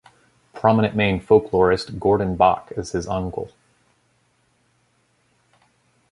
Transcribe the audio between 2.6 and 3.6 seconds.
is his uncle.